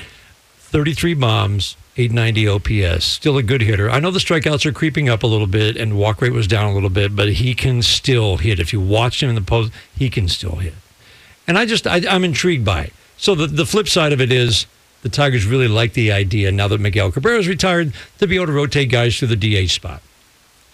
[0.57, 3.03] 33 bombs, 890 OPS.
[3.05, 3.89] Still a good hitter.
[3.89, 6.71] I know the strikeouts are creeping up a little bit and walk rate was down
[6.71, 8.59] a little bit, but he can still hit.
[8.61, 10.73] If you watch him in the post, he can still hit.
[11.47, 12.93] And I just, I, I'm intrigued by it.
[13.17, 14.65] So the, the flip side of it is
[15.01, 18.53] the Tigers really like the idea now that Miguel Cabrera's retired to be able to
[18.53, 20.01] rotate guys through the DH spot.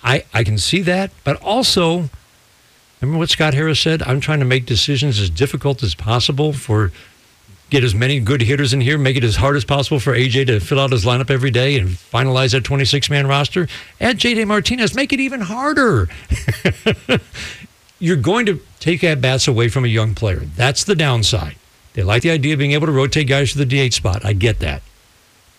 [0.03, 2.09] I, I can see that, but also,
[3.01, 4.01] remember what Scott Harris said?
[4.03, 6.91] I'm trying to make decisions as difficult as possible for
[7.69, 10.47] get as many good hitters in here, make it as hard as possible for AJ
[10.47, 13.67] to fill out his lineup every day and finalize that 26 man roster.
[14.01, 16.09] Add JD Martinez, make it even harder.
[17.99, 20.39] You're going to take at bats away from a young player.
[20.39, 21.55] That's the downside.
[21.93, 24.23] They like the idea of being able to rotate guys to the DH spot.
[24.23, 24.81] I get that.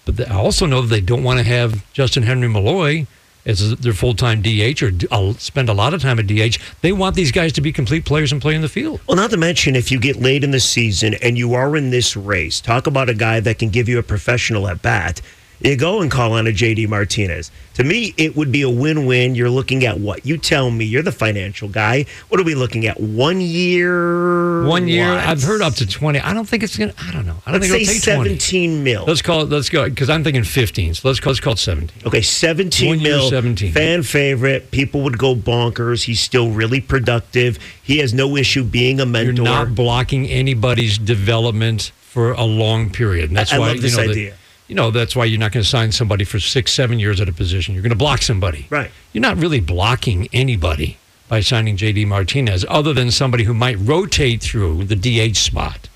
[0.04, 3.06] But I also know that they don't want to have Justyn-Henry Malloy
[3.46, 6.59] as their full time DH or d- uh, spend a lot of time at DH.
[6.83, 9.00] They want these guys to be complete players and play in the field.
[9.06, 11.90] Well, not to mention, if you get late in the season and you are in
[11.90, 15.20] this race, talk about a guy that can give you a professional at bat.
[15.62, 17.50] You go and call on a JD Martinez.
[17.74, 19.34] To me, it would be a win win.
[19.34, 20.24] You're looking at what?
[20.24, 20.84] You tell me.
[20.86, 22.06] You're the financial guy.
[22.28, 22.98] What are we looking at?
[22.98, 24.64] One year?
[24.66, 25.18] One year, What?
[25.24, 26.20] I've heard up to 20.
[26.20, 27.36] I don't think it's going to, I don't know.
[27.46, 28.38] I don't Let's think say it'll take 20.
[28.38, 29.04] 17 mil.
[29.06, 30.94] Let's call it, let's go, because I'm thinking 15.
[30.94, 32.06] So let's call, let's call it 17.
[32.06, 33.28] Okay, 17 One year, mil.
[33.30, 33.72] 17.
[33.72, 34.70] Fan favorite.
[34.70, 36.04] People would go bonkers.
[36.04, 37.58] He's still really productive.
[37.82, 39.42] He has no issue being a You're mentor.
[39.44, 43.28] not blocking anybody's development for a long period.
[43.30, 44.34] And that's I- I love this you know, the- idea.
[44.70, 47.28] You know, that's why you're not going to sign somebody for six, seven years at
[47.28, 47.74] a position.
[47.74, 48.68] You're going to block somebody.
[48.70, 48.92] Right.
[49.12, 50.96] You're not really blocking anybody
[51.28, 55.88] by signing JD Martinez, other than somebody who might rotate through the DH spot.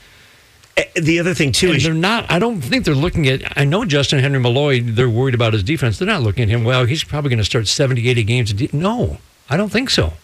[0.76, 2.28] Eh, the other thing, too, And is they're not.
[2.28, 3.56] I don't think they're looking at.
[3.56, 4.80] I know Justyn-Henry Malloy.
[4.80, 6.00] They're worried about his defense.
[6.00, 6.64] They're not looking at him.
[6.64, 8.52] Well, he's probably going to start 70, 80 games.
[8.52, 10.14] de-" No, I don't think so.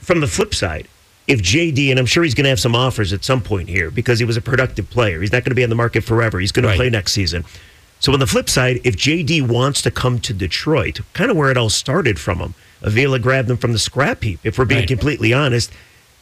[0.00, 0.88] from the flip side,
[1.28, 3.90] if JD, and I'm sure he's going to have some offers at some point here
[3.92, 6.40] because he was a productive player, he's not going to be on the market forever.
[6.40, 6.72] He's going Right.
[6.72, 7.44] to play next season.
[8.00, 11.50] So on the flip side, if JD wants to come to Detroit, kind of where
[11.50, 14.38] it all started from him, Avila grabbed him from the scrap heap.
[14.44, 14.88] If we're being Right.
[14.88, 15.72] completely honest,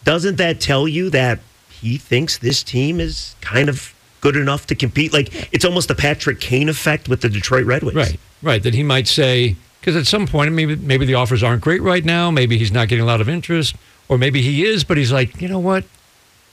[0.05, 4.75] doesn't that tell you that he thinks this team is kind of good enough to
[4.75, 5.13] compete?
[5.13, 7.97] Like it's almost the Patrick Kane effect with the Detroit Red Wings.
[7.97, 8.63] Right, right.
[8.63, 12.05] That he might say because at some point maybe maybe the offers aren't great right
[12.05, 12.31] now.
[12.31, 13.75] Maybe he's not getting a lot of interest,
[14.09, 15.85] or maybe he is, but he's like, you know what,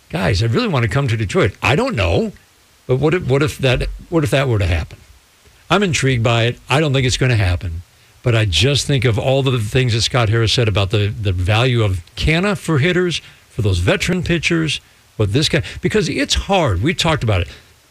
[0.10, 1.54] guys, I really want to come to Detroit.
[1.62, 2.34] I don't know,
[2.88, 4.98] but what if what if that what if that were to happen?
[5.70, 6.60] I'm intrigued by it.
[6.70, 7.82] I don't think it's going to happen.
[8.24, 11.34] But I just think of all the things that Scott Harris said about the, the
[11.34, 14.80] value of Canna for hitters, for those veteran pitchers,
[15.18, 16.82] what this guy, because it's hard.
[16.82, 17.50] We talked about it.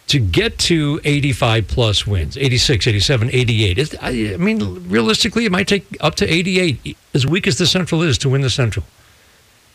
[0.09, 3.95] To get to 85 plus wins, 86, 87, 88.
[4.03, 8.03] I, I mean, realistically, it might take up to 88, as weak as the Central
[8.03, 8.85] is, to win the Central.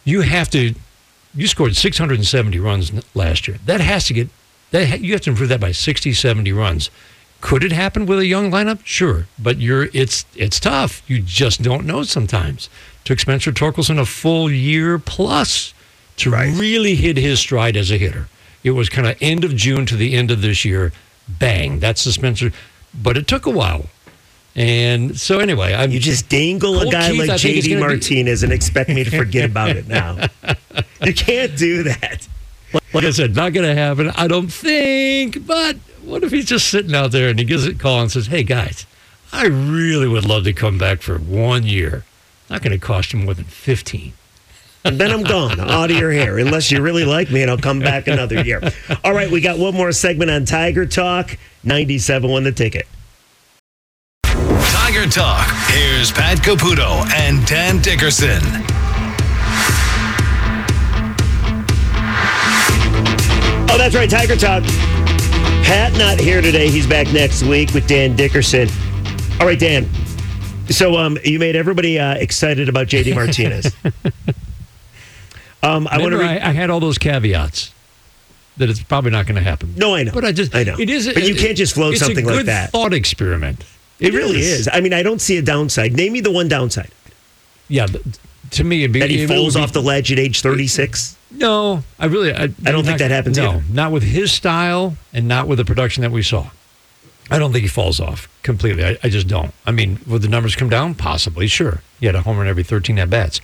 [0.04, 0.76] You have to,
[1.34, 3.58] you scored 670 runs last year.
[3.66, 4.30] That has to get,
[4.72, 6.90] that, you have to improve that by 60, 70 runs.
[7.40, 8.80] Could it happen with a young lineup?
[8.84, 11.02] Sure, but you're it's it's tough.
[11.08, 12.70] You just don't know sometimes.
[13.04, 15.74] Took Spencer Torkelson a full year plus
[16.18, 18.28] to really hit his stride as a hitter.
[18.64, 20.92] It was kind of end of June to the end of this year.
[21.28, 22.52] Bang, that's the Spencer.
[22.94, 23.86] But it took a while,
[24.56, 27.70] and so anyway, I'm You just dangle a guy Keith, like I think, is JD
[27.76, 30.28] gonna be- Martinez and expect me to forget about it now.
[31.06, 32.28] You can't do that.
[32.94, 34.10] like I said, not going to happen.
[34.16, 35.46] I don't think.
[35.46, 38.28] But what if he's just sitting out there and he gives a call and says,
[38.28, 38.86] "Hey guys,
[39.32, 42.06] I really would love to come back for one year.
[42.50, 44.14] Not going to cost you more than fifteen.
[44.86, 47.58] And then I'm gone, out of your hair, unless you really like me and I'll
[47.58, 48.62] come back another year.
[49.04, 51.38] All right, we got one more segment on Tiger Talk.
[51.66, 52.88] 97 won the ticket.
[54.24, 55.46] Tiger Talk.
[55.68, 58.40] Here's Pat Caputo and Dan Dickerson.
[63.70, 64.64] Oh, that's right, Tiger Talk.
[65.68, 66.70] Pat not here today.
[66.70, 68.70] He's back next week with Dan Dickerson.
[69.42, 69.86] All right, Dan.
[70.70, 73.76] So um, you made everybody uh, excited about JD Martinez.
[75.62, 76.20] um, I want to.
[76.20, 77.74] Re- I, I had all those caveats
[78.56, 79.74] that it's probably not going to happen.
[79.76, 80.14] No, I know.
[80.14, 80.78] But I just, I know.
[80.80, 82.72] It is, But you can't just float it's a something like that.
[82.72, 83.66] Thought experiment.
[84.00, 84.70] it really is.
[84.72, 85.92] I mean, I don't see a downside.
[85.92, 86.92] Name me the one downside.
[87.68, 87.88] Yeah,
[88.52, 91.16] to me, it'd be, That he it falls be- off the ledge at age 36?
[91.32, 92.34] No, I really.
[92.34, 93.64] I, don't think that happens No, either.
[93.72, 96.50] not with his style and not with the production that we saw.
[97.30, 98.86] I don't think he falls off completely.
[98.86, 99.54] I, I just don't.
[99.66, 100.96] I mean, would the numbers come down?
[100.96, 101.82] Possibly, sure.
[102.00, 103.42] He had a home run every 13 at bats.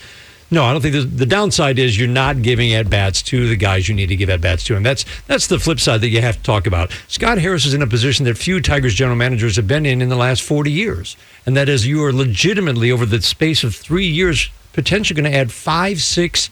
[0.49, 3.89] No, I don't think the downside is you're not giving at bats to the guys
[3.89, 6.22] you need to give at bats to, and that's that's the flip side that you
[6.22, 6.91] have to talk about.
[7.08, 10.10] Scott Harris is in a position that few Tigers general managers have been in in
[10.10, 14.06] the last 40 years, and that is you are legitimately over the space of three
[14.06, 16.49] years potentially going to add five, six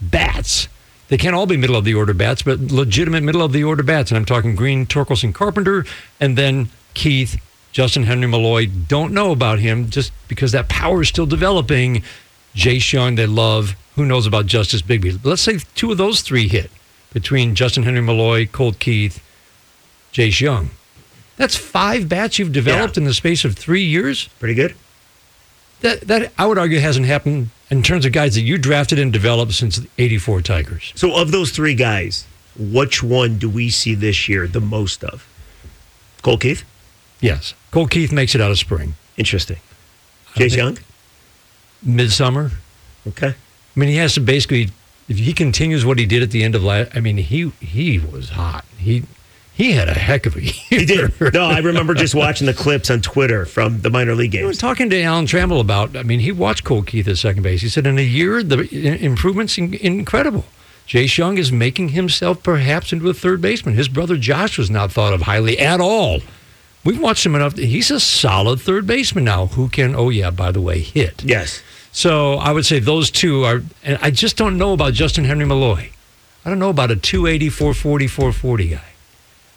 [0.00, 0.68] bats.
[1.08, 3.82] They can't all be middle of the order bats, but legitimate middle of the order
[3.82, 4.10] bats.
[4.10, 5.84] And I'm talking Greene, Torkelson, Carpenter,
[6.20, 7.40] and then Keith,
[7.72, 8.66] Justyn-Henry Malloy.
[8.66, 12.02] Don't know about him just because that power is still developing.
[12.54, 13.76] Jace Jung, they love.
[13.96, 15.18] Who knows about Justice Bigbie?
[15.24, 16.70] Let's say two of those three hit
[17.12, 19.22] between Justyn-Henry Malloy, Colt Keith,
[20.12, 20.70] Jace Jung.
[21.36, 23.00] That's five bats you've developed Yeah.
[23.02, 24.74] in the space of three years Pretty good.
[25.80, 29.12] That that I would argue hasn't happened in terms of guys that you drafted and
[29.12, 30.92] developed since the 84 Tigers.
[30.94, 32.26] So, of those three guys,
[32.58, 35.26] which one do we see this year the most of?
[36.22, 36.64] Colt Keith?
[37.20, 37.54] Yes.
[37.70, 38.94] Colt Keith makes it out of spring.
[39.16, 39.58] Interesting.
[40.34, 40.78] Jace Jung?
[41.82, 42.50] Midsummer.
[43.06, 43.28] Okay.
[43.28, 44.70] I mean, he has to basically
[45.08, 47.98] if he continues what he did at the end of last I mean, he he
[47.98, 48.64] was hot.
[48.78, 49.04] He
[49.60, 50.54] he had a heck of a year.
[50.70, 51.34] He did.
[51.34, 54.44] No, I remember just watching the clips on Twitter from the minor league games.
[54.44, 55.94] I was talking to Alan Trammell about.
[55.98, 57.60] I mean, he watched Colt Keith at second base.
[57.60, 58.60] He said in a year the
[59.04, 60.46] improvements in, incredible.
[60.88, 63.74] Jace Jung is making himself perhaps into a third baseman.
[63.74, 66.20] His brother Josh was not thought of highly at all.
[66.82, 67.58] We've watched him enough.
[67.58, 71.22] He's a solid third baseman now who can, oh yeah, by the way, hit.
[71.22, 71.62] Yes.
[71.92, 75.90] So I would say those two are, and I just don't know about Justyn-Henry Malloy.
[76.46, 78.80] I don't know about a 280, 440, 440 guy.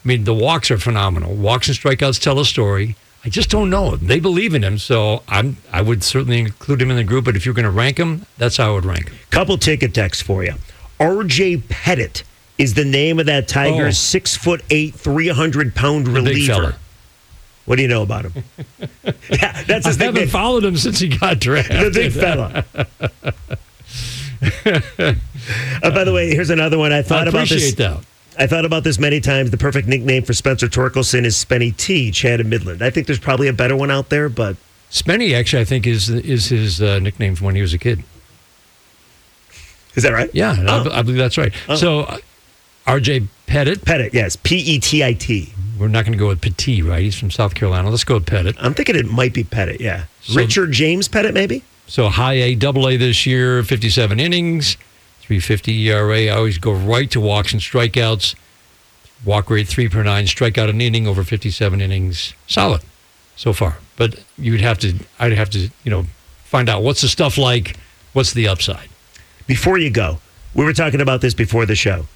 [0.04, 1.34] I mean, the walks are phenomenal.
[1.34, 2.96] Walks and strikeouts tell a story.
[3.24, 3.96] I just don't know.
[3.96, 5.56] They believe in him, so I'm.
[5.72, 7.24] I would certainly include him in the group.
[7.24, 9.16] But if you're going to rank him, that's how I would rank him.
[9.30, 10.52] Couple ticket texts for you.
[11.00, 12.22] RJ Pettit
[12.58, 13.98] is the name of that Tigers Oh.
[14.12, 16.76] six foot eight, 300 pound reliever.
[17.64, 18.44] What do you know about him?
[19.30, 20.28] yeah, that's his I haven't nickname.
[20.28, 21.80] followed him since he got drafted.
[21.94, 22.64] The big fella.
[25.82, 26.92] uh, by the way, here's another one.
[26.92, 27.74] I I thought about this.
[27.76, 28.04] that.
[28.38, 29.50] I thought about this many times.
[29.50, 32.82] The perfect nickname for Spencer Torkelson is Spenny T, Chad in Midland.
[32.82, 34.56] I think there's probably a better one out there, but
[34.90, 38.02] Spenny actually, I think is is his uh, nickname from when he was a kid.
[39.94, 40.30] is that right?
[40.32, 40.90] Yeah, I- Oh.
[40.92, 41.52] I, believe that's right.
[41.76, 42.18] So, uh,
[42.86, 43.28] R.J.
[43.46, 43.84] Pettit.
[43.84, 44.36] Pettit, yes.
[44.36, 45.52] P E T I T.
[45.78, 47.02] We're not going to go with Petit, right?
[47.02, 47.90] He's from South Carolina.
[47.90, 48.56] Let's go with Pettit.
[48.58, 50.04] I'm thinking it might be Pettit, yeah.
[50.22, 51.62] So- Richard James Pettit, maybe?
[51.86, 54.76] So high A, double A this year, 57 innings,
[55.24, 56.26] 350 ERA.
[56.26, 58.34] I always go right to walks and strikeouts.
[59.24, 62.34] Walk rate three per nine, strikeout an inning over 57 innings.
[62.46, 62.82] Solid
[63.36, 63.78] so far.
[63.96, 66.04] But you'd have to, I'd have to, you know,
[66.44, 67.76] find out what's the stuff like,
[68.12, 68.88] what's the upside.
[69.46, 70.18] Before you go,
[70.54, 72.06] we were talking about this before the show.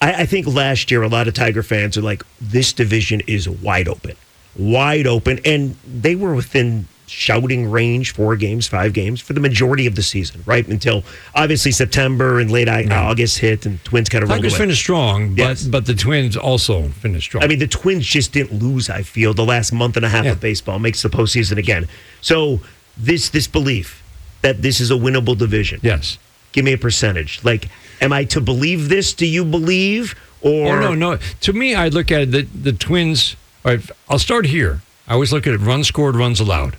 [0.00, 3.48] I, I think last year a lot of Tiger fans are like, this division is
[3.48, 4.16] wide open.
[4.56, 5.40] Wide open.
[5.44, 10.02] And they were within shouting range, four games, five games for the majority of the
[10.02, 10.66] season, right?
[10.66, 11.04] Until
[11.34, 14.58] obviously September and late Au- August hit and Twins kind of Tigers away.
[14.60, 15.64] finished strong, but Yes.
[15.64, 17.44] but the Twins also finished strong.
[17.44, 18.90] I mean, the Twins just didn't lose.
[18.90, 20.32] I feel the last month and a half Yeah.
[20.32, 21.86] of baseball makes the postseason again.
[22.20, 22.60] So
[22.96, 24.02] this this belief
[24.42, 25.80] that this is a winnable division.
[25.82, 26.18] yes.
[26.52, 27.40] Give me a percentage.
[27.42, 27.68] Like,
[28.00, 29.12] am I to believe this?
[29.12, 30.14] Do you believe?
[30.40, 31.18] Or Oh no, no.
[31.42, 33.36] To me, I look at it, the the Twins.
[33.64, 34.80] All right, I'll start here.
[35.08, 36.76] I always look at it: runs scored, runs allowed,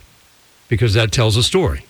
[0.68, 1.84] because that tells a story.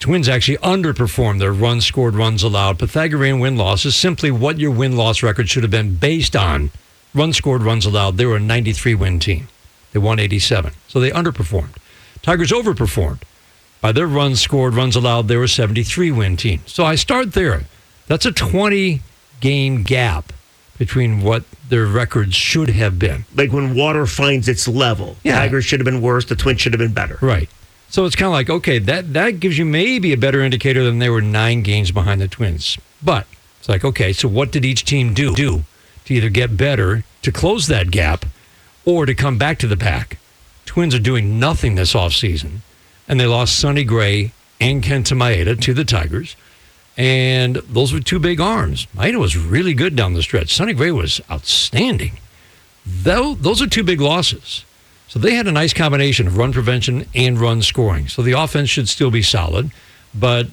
[0.00, 2.78] Twins actually underperformed their runs scored, runs allowed.
[2.78, 6.70] Pythagorean win loss is simply what your win loss record should have been based on.
[7.14, 8.16] Runs scored, runs allowed.
[8.16, 9.48] They were a 93 win team.
[9.92, 11.76] They won 87, so they underperformed.
[12.22, 13.20] Tigers overperformed.
[13.80, 16.60] By their runs scored, runs allowed, they were a 73 win team.
[16.66, 17.64] So I start there.
[18.06, 19.00] That's a 20
[19.40, 20.32] game gap
[20.78, 23.24] between what their records should have been.
[23.36, 25.38] like when water finds its level, Yeah.
[25.38, 26.24] Tigers should have been worse.
[26.24, 27.18] The Twins should have been better.
[27.20, 27.48] Right.
[27.94, 30.98] So it's kind of like, okay, that, that gives you maybe a better indicator than
[30.98, 32.76] they were nine games behind the Twins.
[33.00, 33.24] But
[33.60, 35.62] it's like, okay, so what did each team do, do
[36.06, 38.26] to either get better, to close that gap,
[38.84, 40.18] or to come back to the pack?
[40.66, 42.62] Twins are doing nothing this offseason,
[43.06, 46.34] and they lost Sonny Gray and Kenta Maeda to the Tigers.
[46.96, 48.88] And those were two big arms.
[48.92, 50.52] Maeda was really good down the stretch.
[50.52, 52.18] Sonny Gray was outstanding.
[52.84, 54.64] Though those are two big losses.
[55.08, 58.08] So they had a nice combination of run prevention and run scoring.
[58.08, 59.70] So the offense should still be solid,
[60.14, 60.48] but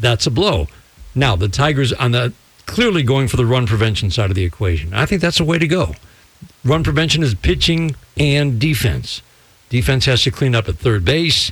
[0.00, 0.68] that's a blow.
[1.14, 2.32] Now the Tigers on the
[2.66, 4.92] clearly going for the run prevention side of the equation.
[4.92, 5.94] I think that's the way to go.
[6.64, 9.22] Run prevention is pitching and defense.
[9.68, 11.50] Defense has to clean up at third base.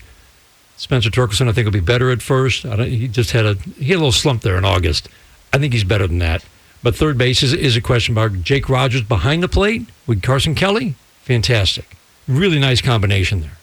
[0.77, 2.65] Spencer Torkelson, I think, will be better at first.
[2.65, 5.09] He just had a he had a little slump there in August.
[5.53, 6.45] I think he's better than that.
[6.83, 8.43] But third base is, is a question mark.
[8.43, 11.97] Jake Rogers behind the plate with Carson Kelly, fantastic.
[12.27, 13.59] Really nice combination there.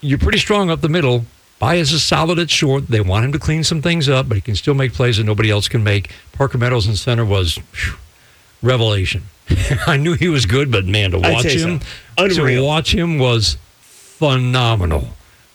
[0.00, 1.24] You're pretty strong up the middle.
[1.58, 2.88] Baez is solid at short.
[2.88, 5.24] They want him to clean some things up, but he can still make plays that
[5.24, 6.10] nobody else can make.
[6.32, 7.96] Parker Meadows in center was whew,
[8.62, 9.24] revelation.
[9.86, 11.68] I knew he was good, but man, to watch say so.
[11.68, 11.80] him,
[12.16, 15.08] to watch him was phenomenal,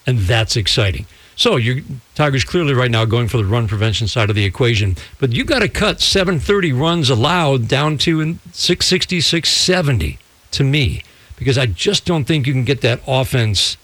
[0.06, 1.06] and that's exciting.
[1.36, 4.96] So you Tigers clearly right now going for the run prevention side of the equation,
[5.20, 8.22] but you got to cut 730 runs allowed down to
[8.54, 10.20] 660, 670
[10.52, 11.04] to me,
[11.38, 13.78] because I just don't think you can get that offense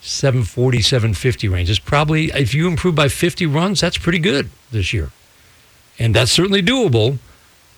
[0.00, 1.70] 740, 750 range.
[1.70, 5.10] It's probably if you improve by 50 runs, that's pretty good this year,
[5.98, 7.18] and that's certainly doable.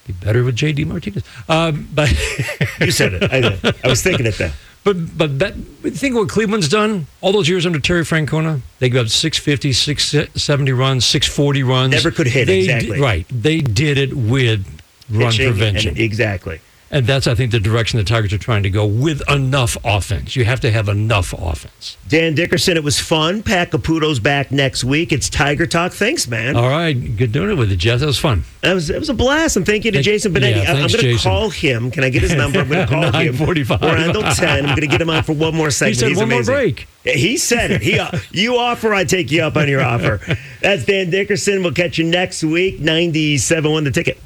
[0.07, 2.11] Be better with JD Martinez, uh, but.
[2.80, 3.22] You said it.
[3.30, 4.53] I, I was thinking it then.
[4.84, 8.62] But but that think what Cleveland's done all those years under Terry Francona.
[8.78, 11.93] They got 650, 670 runs, 640 runs.
[11.93, 12.97] Never could hit, They exactly.
[12.97, 13.26] di- right.
[13.28, 14.66] They did it with
[15.11, 15.97] run Pitching and- prevention.
[15.99, 16.61] exactly.
[16.93, 20.34] And that's, I think, the direction the Tigers are trying to go with enough offense.
[20.34, 21.97] You have to have enough offense.
[22.09, 23.45] Dan Dickerson, it was fun.
[23.45, 25.12] Pat Caputo's back next week.
[25.12, 25.93] It's Tiger Talk.
[25.93, 26.57] Thanks, man.
[26.57, 26.93] All right.
[26.95, 28.01] Good doing it with you, Jeff.
[28.01, 28.43] That was fun.
[28.62, 29.57] That was, it was a blast.
[29.57, 30.64] And thank you to Thank- Jason Benetti.
[30.64, 31.93] yeah, I'm going to call him.
[31.93, 32.59] Can I get his number?
[32.59, 33.34] I'm going to call him.
[33.34, 33.80] 9:45.
[33.82, 34.49] We're on till 10.
[34.49, 35.99] I'm going to get him on for one more segment.
[36.01, 36.88] said He's one more break.
[37.05, 37.82] He said it.
[37.82, 40.20] He, uh, you offer, I take you up on your offer.
[40.61, 41.62] That's Dan Dickerson.
[41.62, 42.80] We'll catch you next week.
[42.80, 44.18] 97 won the ticket.